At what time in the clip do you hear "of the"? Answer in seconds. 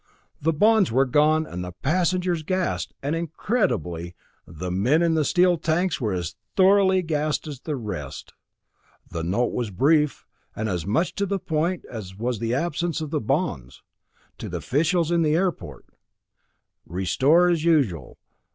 12.99-13.21, 15.11-15.35